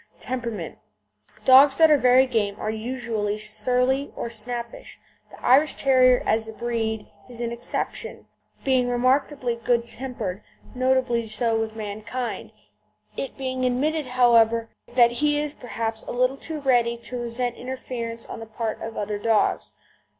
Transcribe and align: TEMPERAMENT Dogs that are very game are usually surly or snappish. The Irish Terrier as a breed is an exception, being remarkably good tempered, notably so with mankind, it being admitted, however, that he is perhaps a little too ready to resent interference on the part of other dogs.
TEMPERAMENT 0.19 0.79
Dogs 1.45 1.77
that 1.77 1.91
are 1.91 1.95
very 1.95 2.25
game 2.25 2.55
are 2.59 2.71
usually 2.71 3.37
surly 3.37 4.11
or 4.15 4.31
snappish. 4.31 4.99
The 5.29 5.39
Irish 5.45 5.75
Terrier 5.75 6.23
as 6.25 6.47
a 6.47 6.53
breed 6.53 7.05
is 7.29 7.39
an 7.39 7.51
exception, 7.51 8.25
being 8.63 8.87
remarkably 8.89 9.53
good 9.57 9.85
tempered, 9.85 10.41
notably 10.73 11.27
so 11.27 11.59
with 11.59 11.75
mankind, 11.75 12.51
it 13.15 13.37
being 13.37 13.63
admitted, 13.63 14.07
however, 14.07 14.69
that 14.87 15.11
he 15.21 15.37
is 15.39 15.53
perhaps 15.53 16.01
a 16.01 16.11
little 16.11 16.35
too 16.35 16.59
ready 16.59 16.97
to 16.97 17.19
resent 17.21 17.55
interference 17.55 18.25
on 18.25 18.39
the 18.39 18.47
part 18.47 18.81
of 18.81 18.97
other 18.97 19.19
dogs. 19.19 19.71